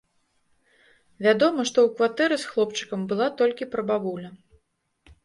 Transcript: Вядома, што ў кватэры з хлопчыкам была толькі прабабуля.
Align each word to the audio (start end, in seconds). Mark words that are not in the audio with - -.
Вядома, 1.25 1.65
што 1.71 1.77
ў 1.83 1.87
кватэры 1.99 2.35
з 2.45 2.53
хлопчыкам 2.53 3.05
была 3.13 3.27
толькі 3.43 3.69
прабабуля. 3.77 4.29